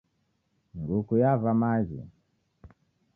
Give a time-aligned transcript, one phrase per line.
[0.79, 1.99] Nguku yavaa maghi.